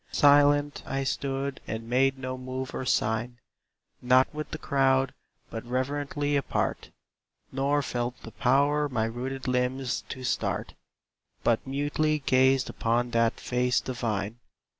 Silent 0.11 0.81
I 0.87 1.03
stood 1.03 1.61
and 1.67 1.87
made 1.87 2.17
no 2.17 2.35
move 2.35 2.73
or 2.73 2.85
sign; 2.87 3.37
Not 4.01 4.33
with 4.33 4.49
the 4.49 4.57
crowd, 4.57 5.13
but 5.51 5.63
reverently 5.63 6.35
apart; 6.35 6.89
Nor 7.51 7.83
felt 7.83 8.19
the 8.23 8.31
power 8.31 8.89
my 8.89 9.03
rooted 9.05 9.47
limbs 9.47 10.01
to 10.09 10.23
start, 10.23 10.73
But 11.43 11.67
mutely 11.67 12.17
gazed 12.17 12.67
upon 12.67 13.11
that 13.11 13.39
face 13.39 13.79
divine. 13.79 14.39